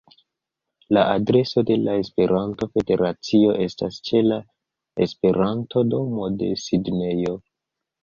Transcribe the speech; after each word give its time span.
La 0.97 1.03
adreso 1.17 1.63
de 1.71 1.77
la 1.81 1.95
Esperanto-Federacio 2.05 3.53
estas 3.67 4.01
ĉe 4.11 4.25
la 4.33 4.43
Esperanto-domo 5.09 6.35
de 6.43 6.55
Sidnejo. 6.67 7.41